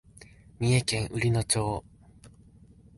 [0.57, 1.83] 三重県菰野町